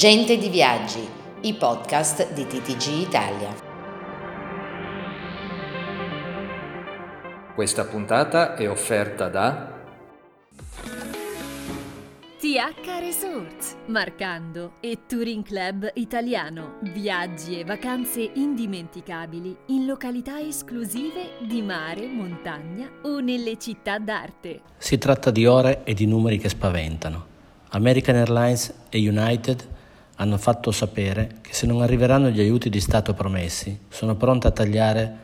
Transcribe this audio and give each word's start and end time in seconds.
Gente 0.00 0.38
di 0.38 0.48
Viaggi, 0.48 1.06
i 1.42 1.52
podcast 1.52 2.32
di 2.32 2.46
TTG 2.46 3.06
Italia. 3.06 3.54
Questa 7.54 7.84
puntata 7.84 8.54
è 8.54 8.66
offerta 8.66 9.28
da 9.28 9.78
TH 12.38 12.98
Resorts, 12.98 13.76
Marcando 13.88 14.72
e 14.80 15.00
Touring 15.06 15.44
Club 15.44 15.90
Italiano. 15.92 16.78
Viaggi 16.80 17.60
e 17.60 17.64
vacanze 17.64 18.22
indimenticabili 18.22 19.54
in 19.66 19.84
località 19.84 20.40
esclusive 20.40 21.32
di 21.46 21.60
mare, 21.60 22.06
montagna 22.06 22.88
o 23.02 23.20
nelle 23.20 23.58
città 23.58 23.98
d'arte. 23.98 24.62
Si 24.78 24.96
tratta 24.96 25.30
di 25.30 25.44
ore 25.44 25.84
e 25.84 25.92
di 25.92 26.06
numeri 26.06 26.38
che 26.38 26.48
spaventano. 26.48 27.26
American 27.72 28.16
Airlines 28.16 28.72
e 28.88 29.06
United 29.06 29.78
hanno 30.20 30.36
fatto 30.36 30.70
sapere 30.70 31.38
che 31.40 31.54
se 31.54 31.66
non 31.66 31.80
arriveranno 31.80 32.28
gli 32.28 32.40
aiuti 32.40 32.68
di 32.68 32.80
Stato 32.80 33.14
promessi, 33.14 33.76
sono 33.88 34.16
pronte 34.16 34.46
a 34.48 34.50
tagliare 34.50 35.16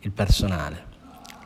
il 0.00 0.10
personale. 0.12 0.92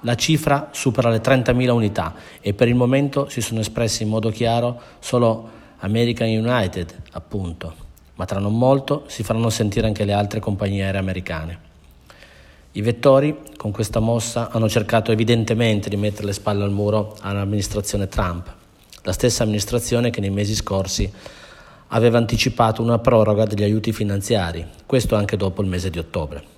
La 0.03 0.15
cifra 0.15 0.69
supera 0.71 1.11
le 1.11 1.21
30.000 1.21 1.71
unità 1.71 2.15
e 2.41 2.55
per 2.55 2.69
il 2.69 2.77
momento 2.77 3.29
si 3.29 3.41
sono 3.41 3.59
espressi 3.61 4.05
in 4.05 4.09
modo 4.09 4.31
chiaro 4.31 4.81
solo 5.01 5.57
American 5.79 6.29
United, 6.29 7.03
appunto, 7.13 7.75
ma 8.15 8.25
tra 8.25 8.39
non 8.39 8.57
molto 8.57 9.05
si 9.09 9.25
faranno 9.25 9.51
sentire 9.51 9.89
anche 9.89 10.05
le 10.05 10.13
altre 10.13 10.39
compagnie 10.39 10.85
aeree 10.85 11.01
americane. 11.01 11.59
I 12.73 12.81
vettori 12.81 13.37
con 13.57 13.73
questa 13.73 13.99
mossa 13.99 14.51
hanno 14.51 14.69
cercato 14.69 15.11
evidentemente 15.11 15.89
di 15.89 15.97
mettere 15.97 16.27
le 16.27 16.33
spalle 16.33 16.63
al 16.63 16.71
muro 16.71 17.17
all'amministrazione 17.23 18.07
Trump, 18.07 18.55
la 19.03 19.13
stessa 19.13 19.43
amministrazione 19.43 20.11
che 20.11 20.21
nei 20.21 20.31
mesi 20.31 20.55
scorsi 20.55 21.13
aveva 21.89 22.19
anticipato 22.19 22.83
una 22.83 22.99
proroga 22.99 23.45
degli 23.45 23.63
aiuti 23.63 23.93
finanziari, 23.93 24.67
questo 24.87 25.17
anche 25.17 25.37
dopo 25.37 25.63
il 25.63 25.69
mese 25.69 25.91
di 25.91 25.99
ottobre. 25.99 26.57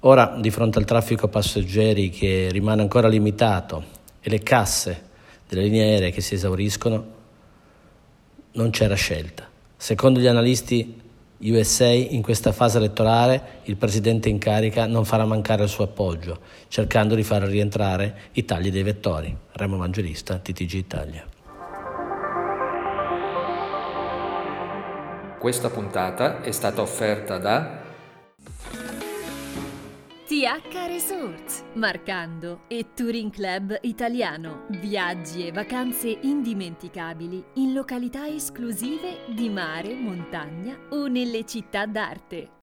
Ora, 0.00 0.36
di 0.38 0.50
fronte 0.50 0.78
al 0.78 0.84
traffico 0.84 1.28
passeggeri 1.28 2.10
che 2.10 2.48
rimane 2.50 2.82
ancora 2.82 3.08
limitato 3.08 3.84
e 4.20 4.30
le 4.30 4.40
casse 4.40 5.10
delle 5.48 5.62
linee 5.62 5.82
aeree 5.84 6.10
che 6.10 6.20
si 6.20 6.34
esauriscono, 6.34 7.06
non 8.52 8.70
c'era 8.70 8.94
scelta. 8.94 9.48
Secondo 9.76 10.18
gli 10.18 10.26
analisti 10.26 11.00
USA, 11.38 11.88
in 11.88 12.22
questa 12.22 12.52
fase 12.52 12.78
elettorale 12.78 13.60
il 13.64 13.76
presidente 13.76 14.28
in 14.28 14.38
carica 14.38 14.86
non 14.86 15.04
farà 15.04 15.24
mancare 15.24 15.64
il 15.64 15.68
suo 15.68 15.84
appoggio, 15.84 16.38
cercando 16.68 17.14
di 17.14 17.22
far 17.22 17.42
rientrare 17.42 18.30
i 18.32 18.44
tagli 18.44 18.70
dei 18.70 18.82
vettori. 18.82 19.36
Remo 19.52 19.76
Evangelista, 19.76 20.38
TTG 20.38 20.72
Italia. 20.74 21.26
Questa 25.42 25.70
puntata 25.70 26.40
è 26.40 26.52
stata 26.52 26.82
offerta 26.82 27.36
da 27.36 27.80
TH 30.24 30.86
Resorts, 30.86 31.64
Marcando 31.72 32.60
e 32.68 32.90
Touring 32.94 33.32
Club 33.32 33.76
Italiano. 33.80 34.66
Viaggi 34.68 35.44
e 35.44 35.50
vacanze 35.50 36.16
indimenticabili 36.22 37.44
in 37.54 37.72
località 37.72 38.28
esclusive 38.28 39.24
di 39.34 39.48
mare, 39.48 39.94
montagna 39.94 40.78
o 40.90 41.08
nelle 41.08 41.44
città 41.44 41.86
d'arte. 41.86 42.48